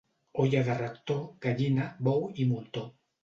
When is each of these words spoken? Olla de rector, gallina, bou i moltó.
Olla 0.43 0.61
de 0.69 0.77
rector, 0.79 1.19
gallina, 1.45 1.85
bou 2.09 2.25
i 2.45 2.49
moltó. 2.55 2.87